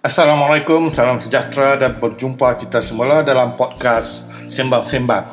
Assalamualaikum, 0.00 0.88
salam 0.88 1.20
sejahtera 1.20 1.76
dan 1.76 2.00
berjumpa 2.00 2.56
kita 2.56 2.80
semula 2.80 3.20
dalam 3.20 3.52
podcast 3.52 4.32
Sembang-Sembang. 4.48 5.28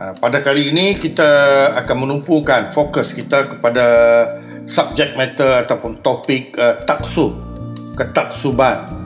Uh, 0.00 0.16
pada 0.16 0.40
kali 0.40 0.72
ini 0.72 0.96
kita 0.96 1.28
akan 1.76 2.08
menumpukan 2.08 2.72
fokus 2.72 3.12
kita 3.12 3.52
kepada 3.52 3.84
subjek 4.64 5.12
matter 5.12 5.68
ataupun 5.68 6.00
topik 6.00 6.56
uh, 6.56 6.80
taksub, 6.88 7.36
ketaksuban, 7.92 8.96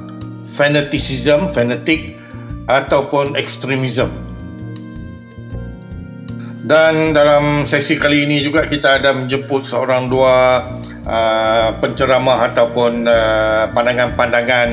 fanaticism, 0.47 1.51
fanatik 1.51 2.15
ataupun 2.71 3.35
ekstremism. 3.35 4.07
Dan 6.63 7.11
dalam 7.11 7.67
sesi 7.67 7.99
kali 7.99 8.23
ini 8.23 8.39
juga 8.39 8.71
kita 8.71 9.03
ada 9.03 9.11
menjemput 9.19 9.67
seorang 9.67 10.07
dua 10.07 10.63
uh, 11.07 11.79
penceramah 11.79 12.53
ataupun 12.53 13.07
uh, 13.07 13.71
pandangan-pandangan 13.71 14.69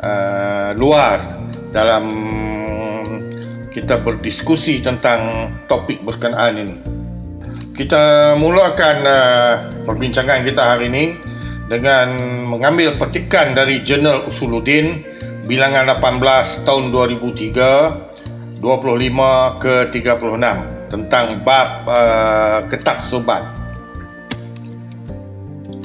uh, 0.00 0.68
luar 0.74 1.38
dalam 1.70 2.08
kita 3.68 4.00
berdiskusi 4.00 4.80
tentang 4.80 5.52
topik 5.68 6.02
berkenaan 6.02 6.56
ini. 6.58 6.76
Kita 7.76 8.34
mulakan 8.34 8.96
uh, 9.06 9.54
perbincangan 9.86 10.42
kita 10.42 10.74
hari 10.74 10.90
ini 10.90 11.14
dengan 11.70 12.16
mengambil 12.48 12.96
petikan 12.98 13.54
dari 13.54 13.84
Jurnal 13.84 14.26
Usuluddin 14.26 15.04
bilangan 15.46 16.00
18 16.00 16.66
tahun 16.66 16.90
2003 16.90 18.08
25 18.58 19.62
ke 19.62 19.74
36 19.94 20.90
tentang 20.90 21.26
bab 21.46 21.68
uh, 21.86 22.66
ketaksuban. 22.66 23.57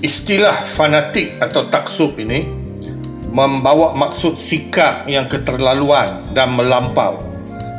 Istilah 0.03 0.67
fanatik 0.67 1.39
atau 1.39 1.71
taksub 1.71 2.19
ini 2.19 2.43
membawa 3.31 3.95
maksud 3.95 4.35
sikap 4.35 5.07
yang 5.07 5.31
keterlaluan 5.31 6.27
dan 6.35 6.51
melampau 6.59 7.23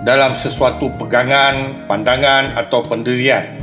dalam 0.08 0.32
sesuatu 0.32 0.88
pegangan, 0.96 1.84
pandangan 1.84 2.56
atau 2.56 2.80
pendirian 2.80 3.60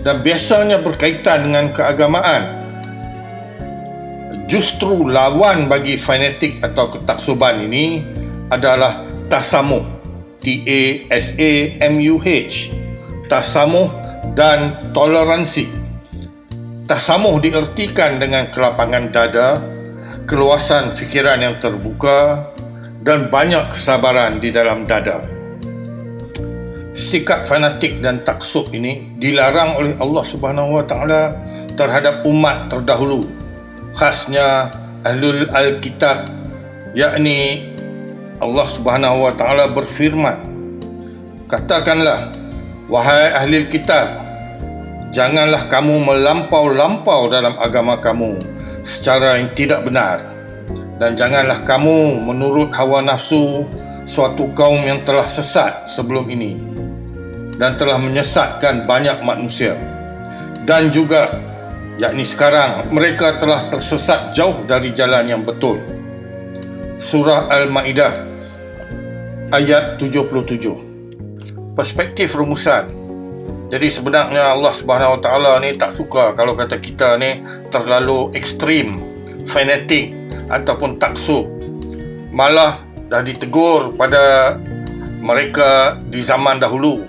dan 0.00 0.24
biasanya 0.24 0.80
berkaitan 0.80 1.50
dengan 1.50 1.68
keagamaan. 1.68 2.56
Justru 4.48 5.04
lawan 5.04 5.68
bagi 5.68 6.00
fanatik 6.00 6.64
atau 6.64 6.88
ketaksuban 6.88 7.68
ini 7.68 8.00
adalah 8.48 9.04
tasamuh. 9.28 9.84
T-A-S-A-M-U-H. 10.40 11.12
Tasamuh 13.28 13.92
dan 14.32 14.88
toleransi. 14.96 15.68
Tasamuh 16.88 17.36
diertikan 17.36 18.16
dengan 18.16 18.48
kelapangan 18.48 19.12
dada, 19.12 19.60
keluasan 20.24 20.88
fikiran 20.88 21.36
yang 21.36 21.60
terbuka 21.60 22.48
dan 23.04 23.28
banyak 23.28 23.76
kesabaran 23.76 24.40
di 24.40 24.48
dalam 24.48 24.88
dada. 24.88 25.20
Sikap 26.96 27.44
fanatik 27.44 28.00
dan 28.00 28.24
taksub 28.24 28.72
ini 28.72 29.20
dilarang 29.20 29.76
oleh 29.76 30.00
Allah 30.00 30.24
Subhanahu 30.24 30.80
Wa 30.80 30.84
Taala 30.88 31.22
terhadap 31.76 32.24
umat 32.24 32.72
terdahulu, 32.72 33.28
khasnya 33.92 34.72
ahlul 35.04 35.44
alkitab, 35.52 36.24
yakni 36.96 37.68
Allah 38.40 38.64
Subhanahu 38.64 39.28
Wa 39.28 39.36
Taala 39.36 39.68
berfirman, 39.76 40.40
katakanlah, 41.52 42.32
wahai 42.88 43.28
ahli 43.36 43.68
kitab, 43.68 44.27
janganlah 45.12 45.66
kamu 45.68 46.04
melampau-lampau 46.04 47.32
dalam 47.32 47.56
agama 47.56 47.96
kamu 48.00 48.36
secara 48.84 49.40
yang 49.40 49.52
tidak 49.52 49.84
benar. 49.84 50.24
Dan 50.98 51.14
janganlah 51.14 51.62
kamu 51.62 52.26
menurut 52.26 52.74
hawa 52.74 52.98
nafsu 52.98 53.62
suatu 54.02 54.50
kaum 54.58 54.82
yang 54.82 55.06
telah 55.06 55.30
sesat 55.30 55.86
sebelum 55.86 56.26
ini 56.26 56.58
dan 57.54 57.78
telah 57.78 58.02
menyesatkan 58.02 58.82
banyak 58.82 59.22
manusia. 59.22 59.78
Dan 60.66 60.90
juga 60.90 61.38
yakni 62.02 62.26
sekarang 62.26 62.90
mereka 62.90 63.38
telah 63.38 63.70
tersesat 63.70 64.34
jauh 64.34 64.66
dari 64.66 64.90
jalan 64.90 65.30
yang 65.30 65.42
betul. 65.46 65.78
Surah 66.98 67.46
al-maidah 67.46 68.26
ayat 69.54 70.02
77 70.02 71.78
perspektif 71.78 72.34
rumusan 72.34 72.97
jadi 73.68 73.88
sebenarnya 73.92 74.56
Allah 74.56 74.72
Subhanahu 74.72 75.20
Wa 75.20 75.20
Taala 75.20 75.52
ni 75.60 75.76
tak 75.76 75.92
suka 75.92 76.32
kalau 76.32 76.56
kata 76.56 76.80
kita 76.80 77.20
ni 77.20 77.44
terlalu 77.68 78.32
ekstrim, 78.32 78.96
fanatik 79.44 80.16
ataupun 80.48 80.96
taksub. 80.96 81.44
Malah 82.32 82.80
dah 83.12 83.20
ditegur 83.20 83.92
pada 83.92 84.56
mereka 85.20 86.00
di 86.08 86.24
zaman 86.24 86.56
dahulu 86.56 87.04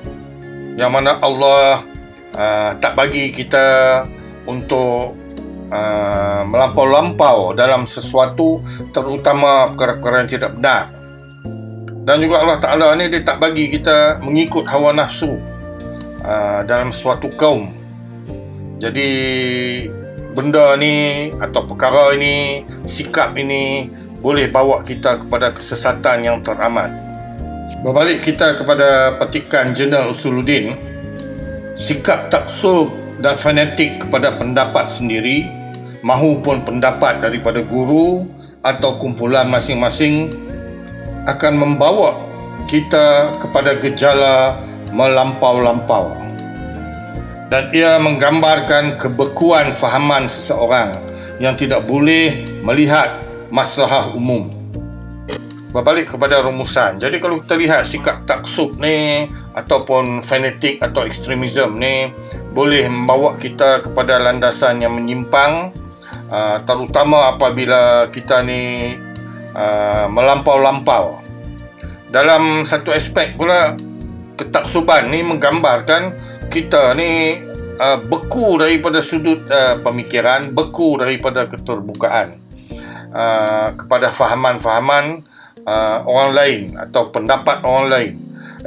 yang 0.75 0.91
mana 0.91 1.15
Allah 1.23 1.79
uh, 2.35 2.71
tak 2.83 2.99
bagi 2.99 3.31
kita 3.31 4.03
untuk 4.43 5.15
uh, 5.71 6.41
melampau-lampau 6.43 7.55
dalam 7.55 7.87
sesuatu 7.87 8.59
terutama 8.91 9.71
perkara-perkara 9.71 10.27
yang 10.27 10.31
tidak 10.31 10.51
benar. 10.59 10.91
Dan 12.03 12.19
juga 12.19 12.43
Allah 12.43 12.59
Ta'ala 12.59 12.87
ni 12.99 13.07
dia 13.07 13.23
tak 13.23 13.39
bagi 13.39 13.71
kita 13.71 14.19
mengikut 14.19 14.67
hawa 14.67 14.91
nafsu 14.91 15.58
uh, 16.29 16.61
dalam 16.69 16.93
suatu 16.93 17.33
kaum. 17.33 17.73
Jadi 18.77 19.09
benda 20.37 20.77
ni 20.77 21.27
atau 21.41 21.65
perkara 21.65 22.13
ini, 22.13 22.63
sikap 22.85 23.33
ini 23.35 23.89
boleh 24.21 24.47
bawa 24.53 24.85
kita 24.85 25.25
kepada 25.25 25.51
kesesatan 25.51 26.23
yang 26.23 26.37
teramat. 26.45 26.93
Berbalik 27.81 28.23
kita 28.23 28.59
kepada 28.59 29.17
petikan 29.17 29.71
Jurnal 29.73 30.11
Usuluddin, 30.11 30.75
sikap 31.75 32.29
taksub 32.29 32.91
dan 33.19 33.35
fanatik 33.35 34.03
kepada 34.03 34.35
pendapat 34.35 34.87
sendiri 34.87 35.47
mahupun 36.03 36.63
pendapat 36.63 37.19
daripada 37.19 37.59
guru 37.63 38.27
atau 38.63 38.99
kumpulan 38.99 39.47
masing-masing 39.47 40.31
akan 41.27 41.53
membawa 41.55 42.19
kita 42.67 43.31
kepada 43.39 43.79
gejala 43.79 44.59
melampau-lampau 44.91 46.29
dan 47.49 47.73
ia 47.73 47.97
menggambarkan 47.97 49.01
kebekuan 49.01 49.73
fahaman 49.73 50.29
seseorang 50.29 50.93
yang 51.41 51.57
tidak 51.57 51.81
boleh 51.89 52.45
melihat 52.61 53.09
masalah 53.49 54.13
umum. 54.13 54.45
Berbalik 55.69 56.13
kepada 56.13 56.41
rumusan. 56.41 56.97
Jadi 56.97 57.21
kalau 57.21 57.41
kita 57.41 57.53
lihat 57.57 57.85
sikap 57.85 58.25
taksub 58.25 58.77
ni 58.81 59.29
ataupun 59.53 60.21
fanatik 60.25 60.81
atau 60.81 61.05
ekstremisme 61.05 61.77
ni 61.77 62.09
boleh 62.53 62.89
membawa 62.89 63.37
kita 63.37 63.85
kepada 63.85 64.17
landasan 64.17 64.81
yang 64.81 64.97
menyimpang 64.97 65.69
uh, 66.33 66.57
terutama 66.65 67.37
apabila 67.37 68.09
kita 68.09 68.41
ni 68.41 68.97
uh, 69.53 70.09
melampau-lampau. 70.09 71.21
Dalam 72.09 72.65
satu 72.65 72.89
aspek 72.89 73.37
pula 73.37 73.77
ketaksuban 74.39 75.11
ni 75.11 75.19
menggambarkan 75.19 76.15
kita 76.47 76.95
ni 76.95 77.35
uh, 77.75 77.99
beku 77.99 78.55
daripada 78.55 79.03
sudut 79.03 79.43
uh, 79.51 79.75
pemikiran, 79.83 80.55
beku 80.55 80.95
daripada 80.95 81.43
keterbukaan 81.43 82.39
uh, 83.11 83.75
kepada 83.75 84.15
fahaman-fahaman 84.15 85.27
uh, 85.67 86.07
orang 86.07 86.31
lain 86.31 86.61
atau 86.79 87.11
pendapat 87.11 87.59
orang 87.67 87.87
lain. 87.91 88.15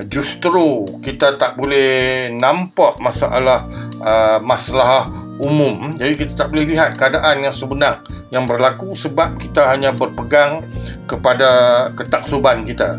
Justru 0.09 0.89
kita 1.05 1.37
tak 1.37 1.61
boleh 1.61 2.33
nampak 2.33 2.97
masalah 2.97 3.69
uh, 4.01 4.41
masalah 4.41 5.13
umum. 5.37 6.01
Jadi 6.01 6.17
kita 6.17 6.33
tak 6.33 6.49
boleh 6.49 6.65
lihat 6.65 6.97
keadaan 6.97 7.45
yang 7.45 7.53
sebenar 7.53 8.01
yang 8.33 8.49
berlaku 8.49 8.97
sebab 8.97 9.37
kita 9.37 9.69
hanya 9.69 9.93
berpegang 9.93 10.65
kepada 11.05 11.93
ketaksuban 11.93 12.65
kita. 12.65 12.97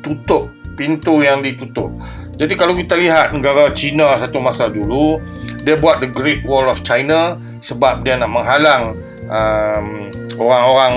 Tutup 0.00 0.48
pintu 0.80 1.20
yang 1.20 1.44
ditutup. 1.44 1.92
Jadi 2.40 2.56
kalau 2.56 2.72
kita 2.72 2.96
lihat 2.96 3.36
negara 3.36 3.68
China 3.76 4.16
satu 4.16 4.40
masa 4.40 4.72
dulu, 4.72 5.20
dia 5.60 5.76
buat 5.76 6.00
the 6.00 6.08
Great 6.08 6.40
Wall 6.48 6.72
of 6.72 6.80
China 6.80 7.36
sebab 7.60 8.00
dia 8.00 8.16
nak 8.16 8.32
menghalang 8.32 8.96
um, 9.28 10.08
orang-orang 10.40 10.94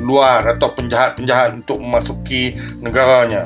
luar 0.00 0.48
atau 0.56 0.72
penjahat-penjahat 0.72 1.60
untuk 1.60 1.76
memasuki 1.76 2.56
negaranya. 2.80 3.44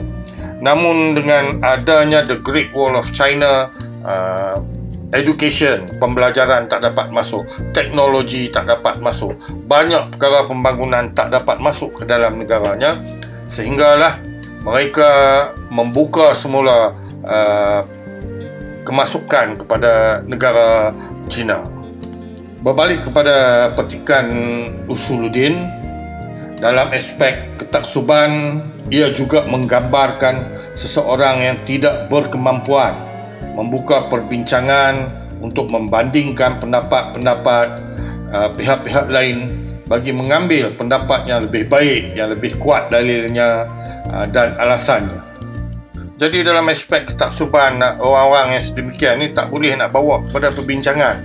Namun 0.63 1.19
dengan 1.19 1.59
adanya 1.67 2.23
the 2.23 2.39
Great 2.39 2.71
Wall 2.71 2.95
of 2.95 3.11
China, 3.11 3.75
uh, 4.07 4.63
education, 5.11 5.99
pembelajaran 5.99 6.71
tak 6.71 6.87
dapat 6.87 7.11
masuk, 7.11 7.43
teknologi 7.75 8.47
tak 8.55 8.71
dapat 8.71 9.03
masuk, 9.03 9.35
banyak 9.67 10.15
perkara 10.15 10.47
pembangunan 10.47 11.11
tak 11.11 11.35
dapat 11.35 11.59
masuk 11.59 11.91
ke 11.99 12.03
dalam 12.07 12.39
negaranya 12.39 12.95
sehinggalah 13.51 14.19
mereka 14.65 15.11
membuka 15.69 16.33
semula 16.33 16.97
uh, 17.21 17.85
kemasukan 18.89 19.61
kepada 19.61 20.25
negara 20.25 20.97
China. 21.29 21.65
Berbalik 22.65 23.05
kepada 23.05 23.69
petikan 23.77 24.27
Usuluddin, 24.89 25.69
dalam 26.57 26.89
aspek 26.97 27.61
ketaksuban 27.61 28.65
ia 28.89 29.13
juga 29.13 29.45
menggambarkan 29.45 30.49
seseorang 30.73 31.45
yang 31.45 31.59
tidak 31.69 32.09
berkemampuan 32.09 32.97
membuka 33.53 34.09
perbincangan 34.09 35.13
untuk 35.45 35.69
membandingkan 35.69 36.57
pendapat-pendapat 36.57 37.67
uh, 38.33 38.49
pihak-pihak 38.57 39.13
lain 39.13 39.53
bagi 39.85 40.17
mengambil 40.17 40.73
pendapat 40.73 41.29
yang 41.29 41.45
lebih 41.45 41.69
baik, 41.69 42.17
yang 42.17 42.33
lebih 42.33 42.57
kuat 42.57 42.89
dalilnya 42.89 43.69
uh, 44.09 44.27
dan 44.29 44.57
alasannya. 44.61 45.35
Jadi 46.15 46.47
dalam 46.47 46.71
aspek 46.71 47.11
ketaksuban 47.11 47.83
orang-orang 47.99 48.55
yang 48.55 48.63
sedemikian 48.63 49.19
ni 49.19 49.35
tak 49.35 49.51
boleh 49.51 49.75
nak 49.75 49.91
bawa 49.91 50.23
kepada 50.31 50.55
perbincangan. 50.55 51.19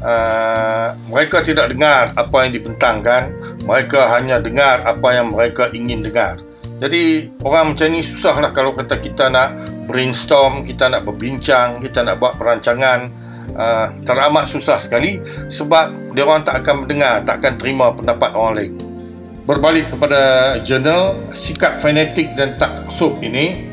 Uh, 0.00 0.96
mereka 1.12 1.44
tidak 1.44 1.74
dengar 1.74 2.14
apa 2.14 2.36
yang 2.46 2.52
dibentangkan. 2.54 3.34
Mereka 3.66 4.00
hanya 4.16 4.38
dengar 4.38 4.86
apa 4.86 5.08
yang 5.12 5.34
mereka 5.34 5.68
ingin 5.74 6.06
dengar. 6.06 6.38
Jadi 6.80 7.28
orang 7.44 7.74
macam 7.76 7.92
ni 7.92 8.00
susah 8.00 8.40
lah 8.40 8.54
kalau 8.56 8.72
kata 8.72 8.96
kita 9.02 9.28
nak 9.28 9.52
brainstorm 9.84 10.64
kita 10.64 10.88
nak 10.88 11.04
berbincang 11.04 11.82
kita 11.82 12.06
nak 12.06 12.22
buat 12.22 12.38
perancangan. 12.38 13.10
Uh, 13.50 13.90
teramat 14.06 14.46
susah 14.46 14.78
sekali 14.78 15.18
sebab 15.50 16.14
dia 16.14 16.22
orang 16.22 16.46
tak 16.46 16.62
akan 16.62 16.86
mendengar 16.86 17.18
tak 17.26 17.42
akan 17.42 17.58
terima 17.58 17.90
pendapat 17.90 18.30
orang 18.30 18.54
lain 18.54 18.89
berbalik 19.50 19.90
kepada 19.90 20.54
jurnal 20.62 21.26
sikap 21.34 21.74
fanatik 21.74 22.38
dan 22.38 22.54
taksub 22.54 23.18
ini 23.18 23.66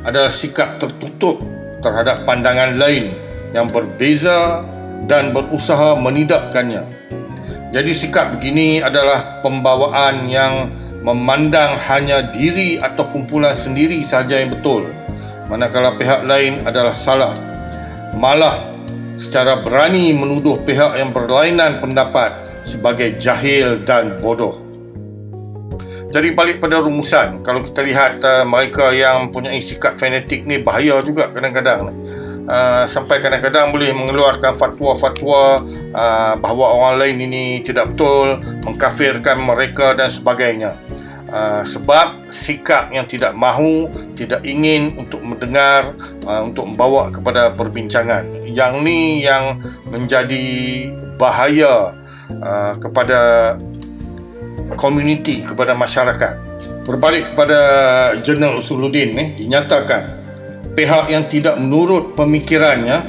adalah 0.00 0.32
sikap 0.32 0.80
tertutup 0.80 1.44
terhadap 1.84 2.24
pandangan 2.24 2.80
lain 2.80 3.12
yang 3.52 3.68
berbeza 3.68 4.64
dan 5.04 5.36
berusaha 5.36 6.00
menidakkannya. 6.00 6.80
Jadi 7.76 7.92
sikap 7.92 8.40
begini 8.40 8.80
adalah 8.80 9.44
pembawaan 9.44 10.32
yang 10.32 10.72
memandang 11.04 11.76
hanya 11.76 12.32
diri 12.32 12.80
atau 12.80 13.12
kumpulan 13.12 13.52
sendiri 13.52 14.00
sahaja 14.00 14.40
yang 14.40 14.56
betul 14.56 14.88
manakala 15.52 15.92
pihak 16.00 16.24
lain 16.24 16.64
adalah 16.64 16.96
salah. 16.96 17.36
Malah 18.16 18.64
secara 19.20 19.60
berani 19.60 20.16
menuduh 20.16 20.56
pihak 20.64 20.96
yang 20.96 21.12
berlainan 21.12 21.84
pendapat 21.84 22.32
sebagai 22.64 23.20
jahil 23.20 23.84
dan 23.84 24.16
bodoh. 24.24 24.67
Jadi 26.08 26.32
balik 26.32 26.56
pada 26.56 26.80
rumusan, 26.80 27.44
kalau 27.44 27.60
kita 27.60 27.84
lihat 27.84 28.24
uh, 28.24 28.40
mereka 28.48 28.96
yang 28.96 29.28
punya 29.28 29.52
sikap 29.60 30.00
fanatik 30.00 30.48
ni 30.48 30.56
bahaya 30.56 31.04
juga 31.04 31.28
kadang-kadang. 31.28 31.92
Uh, 32.48 32.88
sampai 32.88 33.20
kadang-kadang 33.20 33.68
boleh 33.68 33.92
mengeluarkan 33.92 34.56
fatwa-fatwa 34.56 35.60
uh, 35.92 36.32
bahawa 36.40 36.66
orang 36.80 36.94
lain 37.04 37.28
ini 37.28 37.60
tidak 37.60 37.92
betul, 37.92 38.40
mengkafirkan 38.64 39.36
mereka 39.36 39.92
dan 39.92 40.08
sebagainya. 40.08 40.80
Uh, 41.28 41.60
sebab 41.68 42.32
sikap 42.32 42.88
yang 42.88 43.04
tidak 43.04 43.36
mahu, 43.36 43.92
tidak 44.16 44.40
ingin 44.48 44.96
untuk 44.96 45.20
mendengar, 45.20 45.92
uh, 46.24 46.40
untuk 46.40 46.72
membawa 46.72 47.12
kepada 47.12 47.52
perbincangan. 47.52 48.48
Yang 48.48 48.72
ni 48.80 49.28
yang 49.28 49.60
menjadi 49.92 50.48
bahaya 51.20 51.92
uh, 52.40 52.80
kepada 52.80 53.20
komuniti, 54.78 55.44
kepada 55.46 55.74
masyarakat. 55.74 56.32
Berbalik 56.88 57.34
kepada 57.34 57.58
jurnal 58.24 58.58
Usuluddin 58.58 59.12
ni, 59.12 59.24
dinyatakan 59.36 60.18
pihak 60.78 61.10
yang 61.10 61.26
tidak 61.26 61.58
menurut 61.58 62.14
pemikirannya 62.14 63.02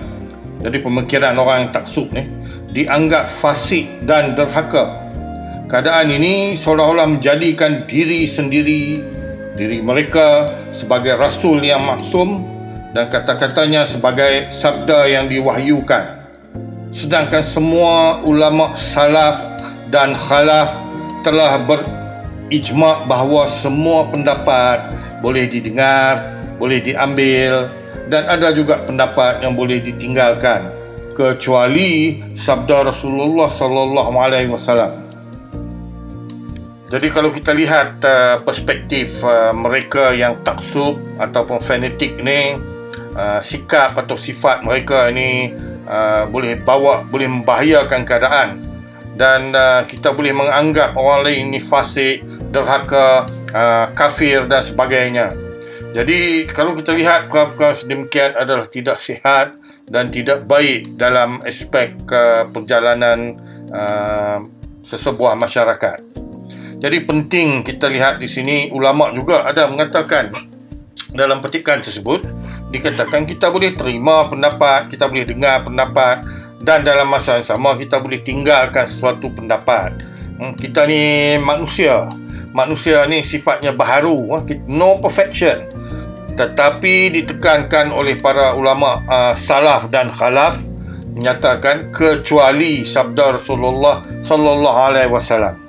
jadi 0.59 0.77
pemikiran 0.81 1.37
orang 1.37 1.69
yang 1.69 1.71
taksub 1.71 2.09
ni 2.09 2.25
dianggap 2.73 3.29
fasik 3.29 3.85
dan 4.09 4.33
derhaka 4.33 5.05
keadaan 5.69 6.09
ini 6.09 6.57
seolah-olah 6.57 7.05
menjadikan 7.05 7.85
diri 7.85 8.25
sendiri 8.25 9.05
diri 9.53 9.85
mereka 9.85 10.49
sebagai 10.73 11.13
rasul 11.13 11.61
yang 11.61 11.85
maksum 11.85 12.41
dan 12.97 13.05
kata-katanya 13.05 13.85
sebagai 13.85 14.49
sabda 14.49 15.05
yang 15.05 15.29
diwahyukan 15.29 16.25
sedangkan 16.89 17.45
semua 17.45 18.17
ulama 18.25 18.73
salaf 18.73 19.37
dan 19.93 20.17
khalaf 20.17 20.73
telah 21.21 21.59
berijma 21.63 23.03
bahawa 23.05 23.45
semua 23.45 24.07
pendapat 24.07 24.95
boleh 25.19 25.45
didengar 25.47 26.39
boleh 26.59 26.83
diambil 26.83 27.71
dan 28.11 28.27
ada 28.27 28.51
juga 28.51 28.83
pendapat 28.83 29.39
yang 29.39 29.55
boleh 29.55 29.79
ditinggalkan 29.79 30.75
kecuali 31.15 32.19
sabda 32.35 32.91
Rasulullah 32.91 33.47
sallallahu 33.47 34.13
alaihi 34.19 34.51
wasallam. 34.51 35.07
Jadi 36.89 37.07
kalau 37.13 37.29
kita 37.29 37.53
lihat 37.53 38.01
uh, 38.01 38.41
perspektif 38.41 39.21
uh, 39.21 39.53
mereka 39.53 40.09
yang 40.15 40.41
taksub 40.41 40.97
ataupun 41.21 41.61
fanatik 41.61 42.17
ni 42.17 42.57
uh, 43.13 43.37
sikap 43.45 43.93
atau 43.93 44.17
sifat 44.17 44.65
mereka 44.65 45.05
ini 45.13 45.53
uh, 45.85 46.25
boleh 46.25 46.57
bawa 46.57 47.05
boleh 47.05 47.29
membahayakan 47.29 48.01
keadaan 48.09 48.68
dan 49.19 49.51
uh, 49.51 49.83
kita 49.83 50.15
boleh 50.15 50.31
menganggap 50.31 50.95
orang 50.95 51.27
lain 51.27 51.51
ini 51.51 51.59
fasik, 51.59 52.23
derhaka, 52.55 53.27
uh, 53.51 53.91
kafir 53.91 54.47
dan 54.47 54.63
sebagainya. 54.63 55.35
Jadi 55.91 56.47
kalau 56.47 56.71
kita 56.71 56.95
lihat 56.95 57.27
perkara-perkara 57.27 57.75
sedemikian 57.75 58.31
adalah 58.39 58.63
tidak 58.63 58.95
sihat 58.95 59.59
dan 59.91 60.07
tidak 60.07 60.47
baik 60.47 60.95
dalam 60.95 61.43
aspek 61.43 61.99
uh, 62.07 62.47
perjalanan 62.47 63.35
uh, 63.75 64.39
sesebuah 64.87 65.35
masyarakat. 65.35 65.99
Jadi 66.79 66.97
penting 67.03 67.67
kita 67.67 67.91
lihat 67.91 68.23
di 68.23 68.29
sini 68.31 68.71
ulama 68.71 69.11
juga 69.11 69.43
ada 69.43 69.67
mengatakan 69.67 70.31
dalam 71.11 71.43
petikan 71.43 71.83
tersebut 71.83 72.23
dikatakan 72.71 73.27
kita 73.27 73.51
boleh 73.51 73.75
terima 73.75 74.31
pendapat, 74.31 74.87
kita 74.87 75.11
boleh 75.11 75.27
dengar 75.27 75.67
pendapat 75.67 76.23
dan 76.59 76.83
dalam 76.83 77.07
masa 77.07 77.39
yang 77.39 77.47
sama 77.47 77.75
kita 77.79 77.99
boleh 77.99 78.19
tinggalkan 78.23 78.83
sesuatu 78.83 79.31
pendapat. 79.31 79.95
Hmm, 80.39 80.55
kita 80.55 80.87
ni 80.87 81.35
manusia. 81.39 82.07
Manusia 82.49 83.05
ni 83.05 83.21
sifatnya 83.21 83.71
baharu, 83.71 84.41
no 84.65 84.97
perfection 84.97 85.79
tetapi 86.39 87.11
ditekankan 87.11 87.91
oleh 87.91 88.15
para 88.15 88.55
ulama 88.55 89.03
uh, 89.11 89.35
salaf 89.35 89.91
dan 89.91 90.07
khalaf 90.07 90.55
menyatakan 91.11 91.91
kecuali 91.91 92.87
sabda 92.87 93.35
Rasulullah 93.35 94.07
sallallahu 94.23 94.79
alaihi 94.79 95.11
wasallam. 95.11 95.59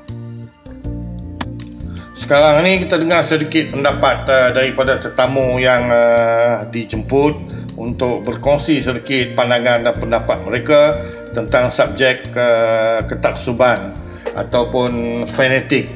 Sekarang 2.14 2.62
ni 2.62 2.86
kita 2.86 3.02
dengar 3.02 3.26
sedikit 3.26 3.74
pendapat 3.74 4.30
uh, 4.30 4.48
daripada 4.54 4.94
tetamu 4.94 5.58
yang 5.58 5.90
uh, 5.90 6.62
dijemput 6.70 7.34
untuk 7.80 8.28
berkongsi 8.28 8.76
sedikit 8.76 9.32
pandangan 9.32 9.88
dan 9.88 9.94
pendapat 9.96 10.38
mereka 10.44 11.00
tentang 11.32 11.72
subjek 11.72 12.28
uh, 12.36 13.00
ketaksuban 13.08 13.96
ataupun 14.36 15.24
fanatik. 15.24 15.88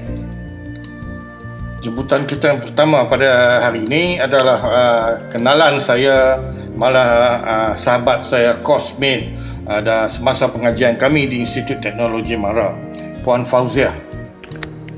Jemputan 1.85 2.25
kita 2.25 2.57
yang 2.57 2.61
pertama 2.65 3.05
pada 3.05 3.61
hari 3.61 3.85
ini 3.85 4.17
adalah 4.17 4.59
uh, 4.65 5.11
kenalan 5.29 5.77
saya 5.77 6.41
malah 6.73 7.11
uh, 7.45 7.73
sahabat 7.77 8.25
saya 8.25 8.57
cosmate 8.65 9.37
ada 9.69 10.05
uh, 10.05 10.07
semasa 10.09 10.49
pengajian 10.49 10.97
kami 10.97 11.29
di 11.29 11.45
Institut 11.45 11.85
Teknologi 11.85 12.41
Mara 12.41 12.73
Puan 13.21 13.45
Fauzia 13.45 13.93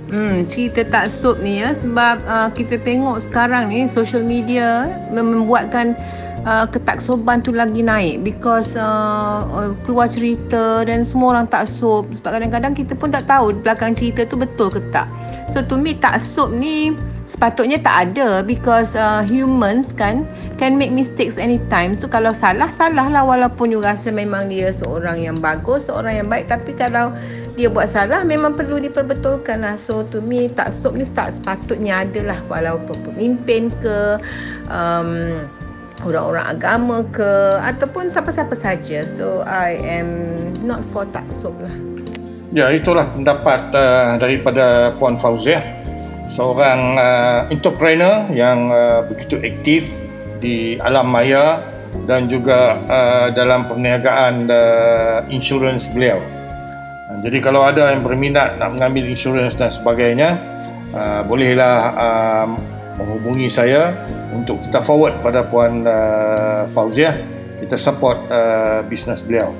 Hmm, 0.06 0.46
cerita 0.46 0.86
taksub 0.86 1.42
ni 1.42 1.58
ya 1.58 1.74
sebab 1.74 2.22
uh, 2.30 2.46
kita 2.54 2.78
tengok 2.78 3.26
sekarang 3.26 3.74
ni 3.74 3.90
social 3.90 4.22
media 4.22 4.86
membuatkan 5.10 5.98
uh, 6.46 6.64
ketaksuban 6.70 7.42
tu 7.42 7.50
lagi 7.50 7.82
naik 7.82 8.22
because 8.22 8.78
uh, 8.78 9.42
uh, 9.50 9.74
keluar 9.84 10.06
cerita 10.06 10.86
dan 10.86 11.02
semua 11.02 11.36
orang 11.36 11.50
taksub 11.50 12.06
sebab 12.14 12.38
kadang-kadang 12.38 12.72
kita 12.72 12.94
pun 12.94 13.10
tak 13.10 13.26
tahu 13.26 13.52
belakang 13.60 13.92
cerita 13.92 14.24
tu 14.24 14.38
betul 14.38 14.70
ke 14.70 14.80
tak. 14.94 15.10
So 15.50 15.62
to 15.66 15.74
me 15.78 15.98
taksub 15.98 16.54
ni 16.54 16.94
sepatutnya 17.26 17.82
tak 17.82 18.14
ada 18.14 18.42
because 18.46 18.94
uh, 18.94 19.22
humans 19.26 19.90
kan 19.90 20.22
can 20.58 20.78
make 20.78 20.94
mistakes 20.94 21.38
anytime. 21.38 21.98
So 21.98 22.06
kalau 22.06 22.30
salah 22.30 22.70
salah 22.70 23.10
lah 23.10 23.26
walaupun 23.26 23.74
you 23.74 23.82
rasa 23.82 24.14
memang 24.14 24.46
dia 24.46 24.70
seorang 24.70 25.22
yang 25.26 25.38
bagus, 25.42 25.90
seorang 25.90 26.22
yang 26.22 26.28
baik 26.30 26.46
tapi 26.46 26.74
kalau 26.74 27.10
dia 27.58 27.72
buat 27.72 27.88
salah 27.88 28.22
memang 28.22 28.54
perlu 28.54 28.78
diperbetulkan 28.78 29.66
lah. 29.66 29.74
So 29.78 30.06
to 30.14 30.22
me 30.22 30.50
taksub 30.50 30.94
ni 30.94 31.06
tak 31.14 31.34
sepatutnya 31.34 32.06
ada 32.06 32.34
lah 32.34 32.38
walaupun 32.46 32.94
pemimpin 33.10 33.74
ke 33.82 34.18
um, 34.70 35.46
orang-orang 36.04 36.46
agama 36.58 36.96
ke 37.08 37.30
ataupun 37.64 38.12
siapa-siapa 38.12 38.52
saja. 38.52 39.06
So 39.08 39.40
I 39.46 39.80
am 39.80 40.10
not 40.66 40.84
for 40.92 41.08
taksub 41.08 41.56
lah. 41.62 41.72
Ya, 42.54 42.72
itulah 42.72 43.08
pendapat 43.10 43.74
uh, 43.74 44.16
daripada 44.16 44.94
Puan 44.96 45.18
Fauzia, 45.18 45.60
seorang 46.24 46.96
uh, 46.96 47.40
entrepreneur 47.52 48.24
yang 48.32 48.70
uh, 48.70 49.04
begitu 49.04 49.36
aktif 49.42 50.06
di 50.40 50.78
alam 50.80 51.10
maya 51.10 51.60
dan 52.06 52.28
juga 52.30 52.76
uh, 52.86 53.28
dalam 53.34 53.66
perniagaan 53.66 54.46
uh, 54.48 55.24
insurans 55.28 55.90
beliau. 55.90 56.20
Jadi 57.24 57.38
kalau 57.40 57.64
ada 57.64 57.96
yang 57.96 58.04
berminat 58.04 58.60
nak 58.60 58.76
mengambil 58.76 59.08
insurans 59.08 59.56
dan 59.56 59.72
sebagainya, 59.72 60.36
uh, 60.92 61.24
bolehlah 61.24 61.78
uh, 61.96 62.46
menghubungi 63.00 63.48
saya 63.48 63.92
untuk 64.36 64.60
kita 64.60 64.84
forward 64.84 65.16
pada 65.24 65.48
Puan 65.48 65.88
uh, 65.88 66.68
Fauziah 66.68 67.16
kita 67.56 67.76
support 67.80 68.20
uh, 68.28 68.84
bisnes 68.84 69.24
beliau. 69.24 69.50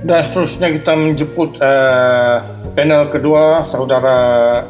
Dan 0.00 0.20
seterusnya 0.24 0.72
kita 0.72 0.96
menjemput 0.96 1.60
uh, 1.60 2.40
panel 2.72 3.12
kedua 3.12 3.64
saudara 3.68 4.16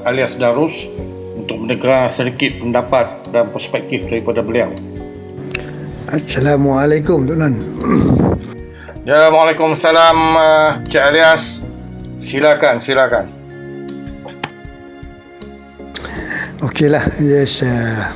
alias 0.02 0.34
Darus 0.34 0.90
untuk 1.38 1.62
mendengar 1.66 2.10
sedikit 2.10 2.58
pendapat 2.58 3.30
dan 3.30 3.50
perspektif 3.54 4.10
daripada 4.10 4.42
beliau. 4.42 4.74
Assalamualaikum 6.10 7.26
tuan 7.30 7.54
Ya, 9.08 9.32
Waalaikumsalam 9.32 10.18
uh, 10.36 10.70
Cik 10.86 11.02
Alias. 11.02 11.64
Silakan, 12.20 12.84
silakan. 12.84 13.32
Okeylah, 16.60 17.08
yes. 17.16 17.64
Uh, 17.64 18.12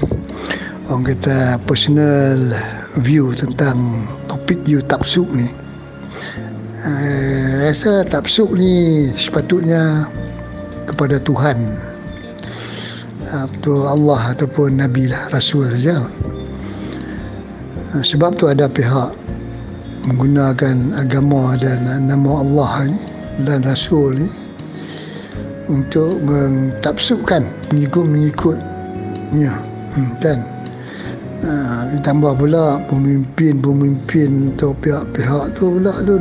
orang 0.92 1.16
kata 1.16 1.56
personal 1.64 2.52
view 3.00 3.32
tentang 3.32 4.04
topik 4.28 4.60
you 4.68 4.84
tapsuk 4.84 5.24
ni. 5.32 5.48
Uh, 6.84 7.64
rasa 7.64 8.04
tapsuk 8.04 8.52
ni 8.52 9.08
sepatutnya 9.16 10.04
kepada 10.84 11.16
Tuhan 11.16 11.56
atau 13.32 13.88
Allah 13.88 14.36
ataupun 14.36 14.76
Nabi 14.76 15.08
lah, 15.08 15.32
Rasul 15.32 15.72
saja. 15.72 16.04
Uh, 17.96 18.04
sebab 18.04 18.36
tu 18.36 18.52
ada 18.52 18.68
pihak 18.68 19.16
menggunakan 20.04 20.92
agama 21.00 21.56
dan 21.56 21.88
nama 22.04 22.44
Allah 22.44 22.92
ni 22.92 23.00
dan 23.48 23.64
Rasul 23.64 24.20
ni 24.20 24.28
untuk 25.72 26.20
mentapsukkan 26.20 27.40
pengikut-pengikutnya 27.72 29.52
hmm, 29.96 30.12
kan 30.20 30.44
ha, 31.44 31.84
ditambah 31.92 32.32
pula 32.40 32.80
pemimpin-pemimpin 32.88 34.56
atau 34.56 34.72
pihak-pihak 34.80 35.52
tu 35.54 35.78
pula 35.78 35.92
tu 36.02 36.16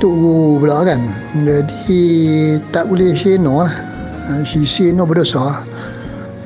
tok 0.00 0.14
guru 0.16 0.62
pula 0.62 0.76
kan. 0.86 1.00
Jadi 1.42 2.02
tak 2.70 2.88
boleh 2.88 3.12
seno 3.12 3.66
lah. 3.66 3.74
Ha, 4.30 4.46
si 4.46 4.62
seno 4.64 5.04
berdosa 5.04 5.66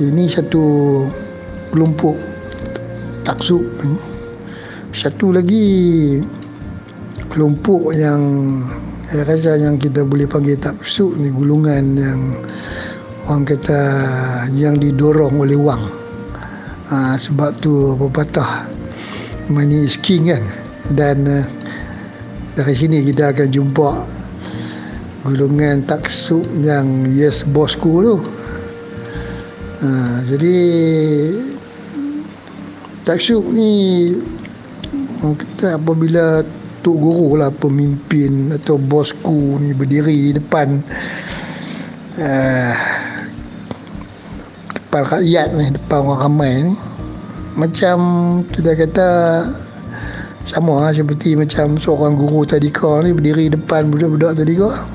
ini 0.01 0.27
satu 0.27 0.65
kelompok 1.71 2.17
taksub. 3.29 3.63
Satu 4.95 5.35
lagi 5.35 5.67
kelompok 7.31 7.95
yang 7.95 8.23
saya 9.11 9.23
rasa 9.27 9.53
yang 9.59 9.79
kita 9.79 10.03
boleh 10.03 10.27
panggil 10.27 10.59
taksub 10.59 11.15
ni 11.19 11.31
gulungan 11.31 11.99
yang 11.99 12.21
orang 13.27 13.47
kata 13.47 13.81
yang 14.55 14.79
didorong 14.79 15.39
oleh 15.43 15.59
wang 15.59 16.04
ha, 16.95 17.19
sebab 17.19 17.59
tu 17.59 17.99
pepatah 17.99 18.71
money 19.51 19.83
is 19.83 19.99
king 19.99 20.31
kan. 20.31 20.47
Dan 20.95 21.27
uh, 21.27 21.45
dari 22.55 22.75
sini 22.79 23.03
kita 23.03 23.35
akan 23.35 23.49
jumpa 23.51 23.91
gulungan 25.27 25.83
taksub 25.91 26.47
yang 26.63 27.11
yes 27.11 27.43
bosku 27.43 27.93
tu. 28.05 28.17
Ha, 29.83 30.23
jadi 30.23 30.57
taksub 33.03 33.43
ni 33.51 34.15
kata 35.21 35.81
apabila 35.81 36.47
tok 36.85 36.97
guru 37.01 37.41
lah 37.41 37.49
pemimpin 37.49 38.53
atau 38.53 38.77
bosku 38.77 39.57
ni 39.57 39.73
berdiri 39.73 40.31
di 40.31 40.33
depan 40.37 40.85
uh, 42.21 42.94
depan 44.95 45.11
rakyat 45.11 45.49
ni 45.59 45.67
depan 45.75 46.07
orang 46.07 46.21
ramai 46.23 46.53
ni 46.71 46.75
macam 47.59 47.99
kita 48.55 48.79
kata 48.79 49.09
sama 50.47 50.87
lah 50.87 50.95
seperti 50.95 51.35
macam 51.35 51.75
seorang 51.75 52.15
guru 52.15 52.47
tadika 52.47 53.03
ni 53.03 53.11
berdiri 53.11 53.51
depan 53.51 53.91
budak-budak 53.91 54.39
tadika. 54.39 54.87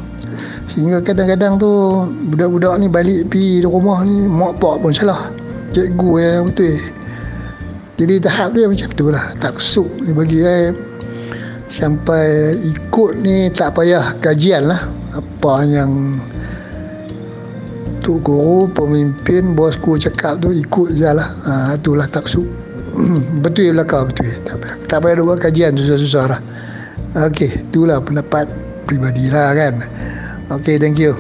Sehingga 0.72 1.04
kadang-kadang 1.04 1.60
tu 1.60 1.72
budak-budak 2.32 2.80
ni 2.80 2.88
balik 2.88 3.28
pergi 3.28 3.68
rumah 3.68 4.00
ni 4.08 4.24
mak 4.24 4.64
pak 4.64 4.80
pun 4.80 4.96
salah 4.96 5.28
cikgu 5.76 6.12
yang 6.16 6.48
betul. 6.48 6.80
Jadi 8.00 8.16
tahap 8.24 8.56
dia 8.56 8.72
macam 8.72 8.90
tu 8.96 9.06
lah 9.12 9.36
taksub 9.44 9.92
ni 10.00 10.16
bagi 10.16 10.40
saya 10.40 10.72
sampai 11.68 12.56
ikut 12.56 13.20
ni 13.20 13.52
tak 13.52 13.76
payah 13.76 14.16
kajian 14.24 14.72
lah 14.72 14.80
apa 15.12 15.68
yang 15.68 16.24
tu 18.10 18.18
guru 18.26 18.66
pemimpin 18.74 19.54
bosku 19.54 19.94
cakap 20.02 20.42
tu 20.42 20.50
ikut 20.50 20.98
je 20.98 21.14
lah 21.14 21.30
ha, 21.46 21.78
itulah 21.78 22.10
taksub 22.10 22.42
betul 23.46 23.70
ya 23.70 23.72
belakang 23.78 24.10
betul 24.10 24.26
tak 24.42 24.58
payah, 24.58 24.76
tak 24.90 24.98
payah 25.06 25.22
buat 25.22 25.38
kajian 25.38 25.78
susah-susah 25.78 26.26
lah 26.26 26.42
ok 27.30 27.70
itulah 27.70 28.02
pendapat 28.02 28.50
pribadi 28.90 29.30
lah 29.30 29.54
kan 29.54 29.86
ok 30.50 30.82
thank 30.82 30.98
you 30.98 31.14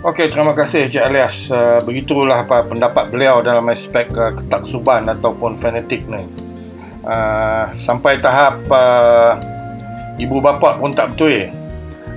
Okey, 0.00 0.32
terima 0.32 0.56
kasih 0.56 0.88
Cik 0.88 1.12
Alias. 1.12 1.52
Uh, 1.52 1.76
begitulah 1.84 2.48
apa 2.48 2.64
pendapat 2.64 3.12
beliau 3.12 3.44
dalam 3.44 3.68
aspek 3.68 4.08
uh, 4.16 4.32
ketaksuban 4.32 5.04
ataupun 5.12 5.60
fanatik 5.60 6.08
ni. 6.08 6.24
Uh, 7.04 7.68
sampai 7.76 8.16
tahap 8.16 8.64
uh, 8.72 9.36
ibu 10.16 10.40
bapa 10.40 10.80
pun 10.80 10.96
tak 10.96 11.12
betul 11.12 11.44
ya. 11.44 11.52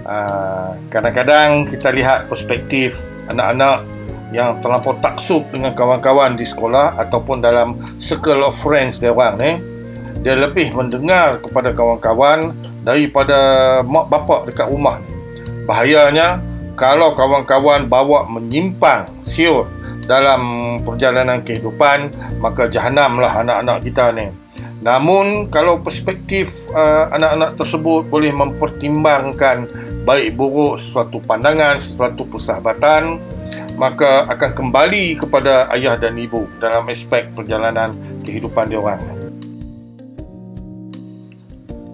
Uh, 0.03 0.75
kadang-kadang 0.91 1.63
kita 1.63 1.87
lihat 1.95 2.27
perspektif 2.27 3.07
anak-anak 3.31 3.87
yang 4.35 4.59
terlampau 4.59 4.99
taksub 4.99 5.47
dengan 5.47 5.71
kawan-kawan 5.71 6.35
di 6.35 6.43
sekolah 6.43 6.99
ataupun 6.99 7.39
dalam 7.39 7.79
circle 8.03 8.43
of 8.43 8.51
friends 8.51 8.99
dia 8.99 9.15
orang 9.15 9.39
ni 9.39 9.51
dia 10.25 10.35
lebih 10.35 10.75
mendengar 10.75 11.39
kepada 11.39 11.71
kawan-kawan 11.71 12.51
daripada 12.83 13.39
mak 13.87 14.11
bapak 14.11 14.51
dekat 14.51 14.67
rumah 14.67 14.99
ni. 14.99 15.11
Bahayanya 15.63 16.43
kalau 16.75 17.15
kawan-kawan 17.15 17.87
bawa 17.87 18.27
menyimpang 18.27 19.07
siur 19.23 19.71
dalam 20.03 20.75
perjalanan 20.83 21.39
kehidupan 21.47 22.11
maka 22.43 22.67
jahanamlah 22.67 23.31
anak-anak 23.39 23.87
kita 23.87 24.11
ni. 24.11 24.27
Namun 24.83 25.47
kalau 25.47 25.79
perspektif 25.79 26.67
uh, 26.75 27.07
anak-anak 27.15 27.55
tersebut 27.55 28.03
boleh 28.11 28.35
mempertimbangkan 28.35 29.71
baik 30.03 30.35
buruk 30.35 30.75
sesuatu 30.79 31.23
pandangan, 31.23 31.79
sesuatu 31.79 32.27
persahabatan, 32.27 33.19
maka 33.79 34.27
akan 34.27 34.51
kembali 34.51 35.17
kepada 35.17 35.71
ayah 35.73 35.95
dan 35.95 36.19
ibu 36.19 36.45
dalam 36.59 36.87
aspek 36.91 37.31
perjalanan 37.31 37.95
kehidupan 38.21 38.69
dia 38.69 38.79
orang. 38.79 39.01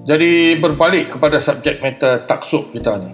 Jadi 0.09 0.57
berbalik 0.57 1.13
kepada 1.13 1.37
subjek 1.37 1.85
matter 1.85 2.25
taksub 2.25 2.73
kita 2.73 2.97
ni. 2.97 3.11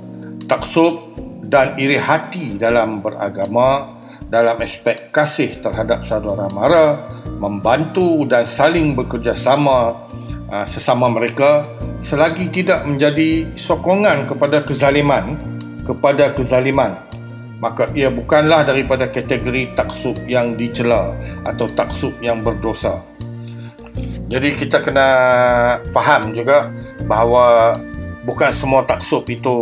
Taksub 0.47 1.19
dan 1.43 1.75
iri 1.75 1.99
hati 1.99 2.55
dalam 2.55 3.03
beragama 3.03 3.99
dalam 4.31 4.57
aspek 4.63 5.11
kasih 5.11 5.59
terhadap 5.61 6.01
saudara 6.01 6.49
mara, 6.49 7.03
membantu 7.37 8.25
dan 8.25 8.47
saling 8.47 8.95
bekerjasama 8.97 10.04
sesama 10.69 11.09
mereka 11.09 11.65
selagi 12.05 12.53
tidak 12.53 12.85
menjadi 12.85 13.49
sokongan 13.57 14.29
kepada 14.29 14.61
kezaliman 14.61 15.37
kepada 15.85 16.33
kezaliman 16.33 17.05
maka 17.63 17.89
ia 17.95 18.11
bukanlah 18.11 18.67
daripada 18.67 19.07
kategori 19.07 19.73
taksub 19.73 20.13
yang 20.27 20.59
dicela 20.59 21.15
atau 21.47 21.71
taksub 21.71 22.11
yang 22.19 22.43
berdosa. 22.43 22.99
Jadi 24.27 24.57
kita 24.57 24.83
kena 24.83 25.09
faham 25.93 26.35
juga 26.35 26.73
bahawa 27.07 27.77
bukan 28.27 28.51
semua 28.51 28.83
taksub 28.83 29.23
itu 29.31 29.55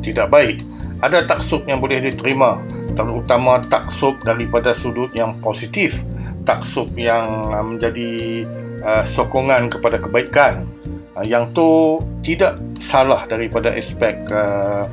tidak 0.00 0.32
baik. 0.32 0.62
Ada 1.04 1.28
taksub 1.28 1.68
yang 1.68 1.82
boleh 1.82 2.00
diterima 2.00 2.56
terutama 2.96 3.60
taksub 3.60 4.16
daripada 4.24 4.72
sudut 4.72 5.12
yang 5.12 5.36
positif 5.44 6.08
taksub 6.48 6.88
yang 6.96 7.52
uh, 7.52 7.60
menjadi 7.60 8.42
uh, 8.86 9.02
sokongan 9.02 9.66
kepada 9.66 9.98
kebaikan 9.98 10.70
uh, 11.18 11.26
yang 11.26 11.50
tu 11.50 11.98
tidak 12.22 12.62
salah 12.78 13.26
daripada 13.26 13.74
aspek 13.74 14.14
uh, 14.30 14.86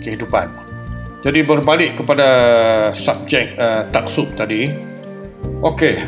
kehidupan. 0.00 0.46
Jadi 1.26 1.42
berbalik 1.42 1.98
kepada 1.98 2.28
subjek 2.94 3.58
uh, 3.58 3.82
taksub 3.90 4.30
tadi 4.38 4.70
okey 5.66 5.98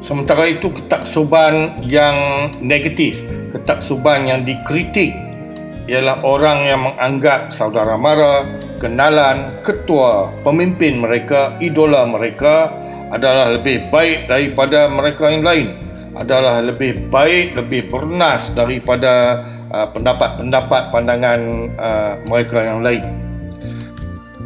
sementara 0.00 0.48
itu 0.48 0.72
ketaksuban 0.72 1.84
yang 1.84 2.16
negatif 2.64 3.28
ketaksuban 3.52 4.24
yang 4.24 4.40
dikritik 4.48 5.12
ialah 5.88 6.20
orang 6.20 6.68
yang 6.68 6.80
menganggap 6.84 7.48
saudara 7.48 7.96
mara, 7.96 8.44
kenalan, 8.76 9.56
ketua, 9.64 10.28
pemimpin 10.44 11.00
mereka, 11.00 11.56
idola 11.64 12.04
mereka 12.04 12.76
adalah 13.08 13.56
lebih 13.56 13.88
baik 13.88 14.28
daripada 14.28 14.92
mereka 14.92 15.32
yang 15.32 15.40
lain 15.48 15.87
adalah 16.18 16.58
lebih 16.58 17.08
baik, 17.08 17.54
lebih 17.54 17.88
bernas 17.94 18.50
daripada 18.50 19.46
uh, 19.70 19.86
pendapat-pendapat 19.94 20.90
pandangan 20.90 21.40
uh, 21.78 22.12
mereka 22.26 22.58
yang 22.66 22.82
lain. 22.82 23.06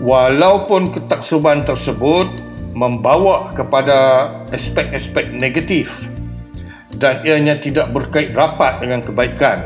walaupun 0.02 0.90
ketaksuban 0.90 1.62
tersebut 1.62 2.26
membawa 2.74 3.54
kepada 3.54 4.28
aspek-aspek 4.50 5.30
negatif 5.30 6.10
dan 6.98 7.22
ianya 7.22 7.56
tidak 7.56 7.94
berkait 7.94 8.34
rapat 8.34 8.82
dengan 8.82 9.00
kebaikan. 9.06 9.62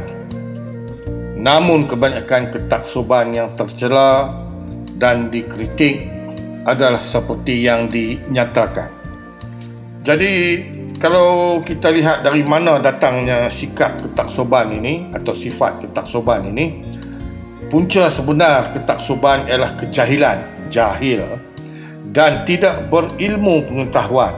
Namun 1.36 1.88
kebanyakan 1.88 2.52
ketaksuban 2.52 3.32
yang 3.32 3.48
tercela 3.56 4.44
dan 5.00 5.32
dikritik 5.32 6.10
adalah 6.66 7.00
seperti 7.00 7.62
yang 7.62 7.86
dinyatakan. 7.86 8.90
Jadi 10.02 10.62
kalau 10.96 11.60
kita 11.60 11.92
lihat 11.92 12.24
dari 12.24 12.40
mana 12.40 12.80
datangnya 12.80 13.52
sikap 13.52 14.00
ketaksuban 14.00 14.72
ini 14.72 15.12
atau 15.12 15.36
sifat 15.36 15.84
ketaksuban 15.84 16.48
ini, 16.48 16.80
punca 17.68 18.08
sebenar 18.08 18.72
ketaksuban 18.72 19.44
ialah 19.44 19.76
kejahilan, 19.76 20.40
jahil 20.72 21.24
dan 22.16 22.48
tidak 22.48 22.88
berilmu 22.88 23.60
pengetahuan. 23.68 24.32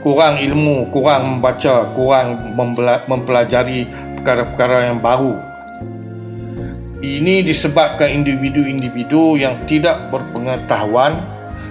Kurang 0.00 0.40
ilmu, 0.40 0.88
kurang 0.94 1.38
membaca, 1.38 1.90
kurang 1.92 2.56
mempelajari 3.04 3.84
perkara-perkara 4.16 4.88
yang 4.88 5.02
baru. 5.02 5.36
Ini 7.04 7.44
disebabkan 7.44 8.10
individu-individu 8.10 9.36
yang 9.36 9.60
tidak 9.68 10.08
berpengetahuan 10.10 11.20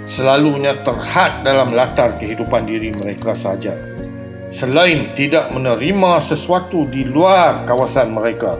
selalunya 0.07 0.75
terhad 0.87 1.43
dalam 1.43 1.75
latar 1.75 2.15
kehidupan 2.15 2.63
diri 2.63 2.95
mereka 2.95 3.35
saja. 3.35 3.75
Selain 4.47 5.11
tidak 5.11 5.51
menerima 5.51 6.23
sesuatu 6.23 6.87
di 6.87 7.03
luar 7.03 7.67
kawasan 7.67 8.15
mereka. 8.15 8.55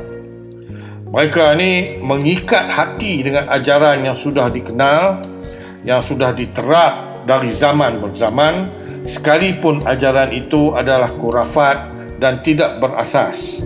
Mereka 1.08 1.56
ini 1.56 2.04
mengikat 2.04 2.68
hati 2.68 3.24
dengan 3.24 3.48
ajaran 3.48 4.04
yang 4.04 4.20
sudah 4.20 4.52
dikenal, 4.52 5.24
yang 5.88 6.04
sudah 6.04 6.36
diterap 6.36 7.24
dari 7.24 7.48
zaman 7.56 8.04
berzaman, 8.04 8.68
sekalipun 9.08 9.80
ajaran 9.88 10.36
itu 10.36 10.76
adalah 10.76 11.08
kurafat 11.16 11.88
dan 12.20 12.44
tidak 12.44 12.84
berasas. 12.84 13.64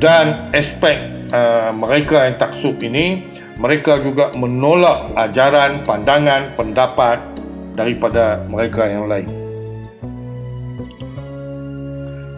Dan 0.00 0.48
aspek 0.56 1.28
uh, 1.36 1.76
mereka 1.76 2.24
yang 2.24 2.40
taksub 2.40 2.80
ini 2.80 3.28
mereka 3.60 4.00
juga 4.00 4.32
menolak 4.32 5.12
ajaran, 5.18 5.84
pandangan, 5.84 6.56
pendapat 6.56 7.20
daripada 7.76 8.40
mereka 8.48 8.88
yang 8.88 9.04
lain. 9.10 9.47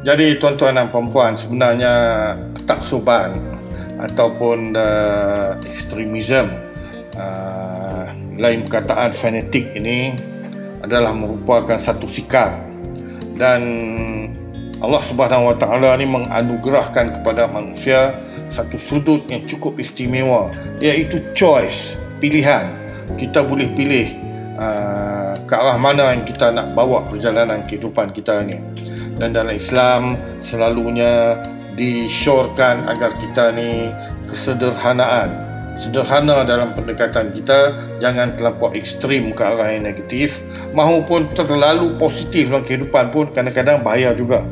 Jadi 0.00 0.40
tuan-tuan 0.40 0.80
dan 0.80 0.88
puan 0.88 1.36
sebenarnya 1.36 1.92
ketaksuban 2.56 3.36
ataupun 4.00 4.72
uh, 4.72 5.60
ekstremisme 5.68 6.48
uh, 7.20 8.08
lain 8.40 8.64
perkataan 8.64 9.12
fanatik 9.12 9.76
ini 9.76 10.16
adalah 10.80 11.12
merupakan 11.12 11.76
satu 11.76 12.08
sikap. 12.08 12.48
Dan 13.36 13.60
Allah 14.80 15.02
Subhanahu 15.04 15.52
Wa 15.52 15.56
Taala 15.60 15.92
ni 16.00 16.08
menganugerahkan 16.08 17.20
kepada 17.20 17.44
manusia 17.44 18.16
satu 18.48 18.80
sudut 18.80 19.28
yang 19.28 19.44
cukup 19.44 19.76
istimewa 19.76 20.48
iaitu 20.80 21.20
choice 21.36 22.00
pilihan. 22.24 22.72
Kita 23.20 23.44
boleh 23.44 23.68
pilih 23.76 24.16
uh, 24.56 25.36
ke 25.44 25.52
arah 25.52 25.76
mana 25.76 26.16
yang 26.16 26.24
kita 26.24 26.48
nak 26.48 26.72
bawa 26.72 27.04
perjalanan 27.04 27.68
kehidupan 27.68 28.16
kita 28.16 28.40
ni 28.48 28.56
dan 29.20 29.36
dalam 29.36 29.52
Islam 29.52 30.16
selalunya 30.40 31.36
disyorkan 31.76 32.88
agar 32.88 33.14
kita 33.20 33.52
ni 33.54 33.92
kesederhanaan. 34.26 35.52
Sederhana 35.80 36.44
dalam 36.44 36.76
pendekatan 36.76 37.32
kita 37.32 37.72
jangan 38.04 38.36
terlampau 38.36 38.68
ekstrim 38.76 39.32
ke 39.32 39.40
arah 39.40 39.72
yang 39.72 39.88
negatif 39.88 40.44
mahupun 40.76 41.30
terlalu 41.32 41.96
positif 41.96 42.52
dalam 42.52 42.66
kehidupan 42.68 43.08
pun 43.08 43.32
kadang-kadang 43.32 43.80
bahaya 43.80 44.12
juga. 44.12 44.44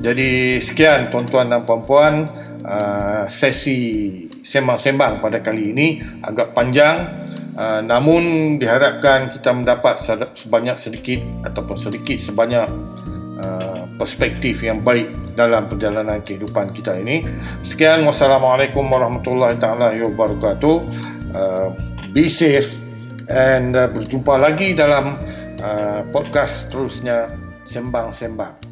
Jadi 0.00 0.58
sekian 0.64 1.12
tuan-tuan 1.12 1.52
dan 1.52 1.68
puan-puan 1.68 2.24
uh, 2.64 3.28
sesi 3.28 4.08
sembang-sembang 4.40 5.20
pada 5.20 5.44
kali 5.44 5.76
ini. 5.76 6.00
Agak 6.24 6.56
panjang 6.56 7.04
uh, 7.52 7.84
namun 7.84 8.56
diharapkan 8.56 9.28
kita 9.28 9.52
mendapat 9.52 10.00
sebanyak 10.32 10.80
sedikit 10.80 11.20
ataupun 11.44 11.76
sedikit 11.76 12.16
sebanyak 12.16 12.66
uh, 13.40 13.88
perspektif 13.96 14.60
yang 14.64 14.82
baik 14.82 15.08
dalam 15.38 15.70
perjalanan 15.70 16.20
kehidupan 16.20 16.74
kita 16.76 16.98
ini. 16.98 17.24
Sekian 17.64 18.04
wassalamualaikum 18.04 18.84
warahmatullahi 18.88 19.56
taala 19.56 19.94
wabarakatuh. 19.94 20.76
Uh, 21.32 21.68
be 22.12 22.28
safe 22.28 22.84
and 23.32 23.78
uh, 23.78 23.88
berjumpa 23.88 24.36
lagi 24.36 24.76
dalam 24.76 25.16
podcast 26.10 26.74
terusnya 26.74 27.30
sembang-sembang 27.62 28.71